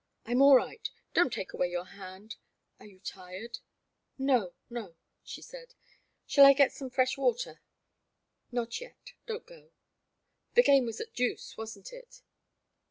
I 0.25 0.31
'm 0.31 0.41
all 0.41 0.55
right— 0.55 0.89
don't 1.13 1.31
take 1.31 1.53
away 1.53 1.69
your 1.69 1.85
hand; 1.85 2.37
are 2.79 2.87
you 2.87 2.99
tired?" 3.01 3.59
*'No, 4.17 4.55
no," 4.67 4.95
she 5.23 5.43
said, 5.43 5.75
shall 6.25 6.43
I 6.43 6.53
get 6.53 6.71
some 6.73 6.89
fresh 6.89 7.19
water?" 7.19 7.61
Not 8.51 8.81
yet— 8.81 8.97
don't 9.27 9.45
go. 9.45 9.69
The 10.55 10.63
game 10.63 10.87
was 10.87 10.99
at 10.99 11.13
deuce, 11.13 11.55
wasn't 11.55 11.93
it? 11.93 12.23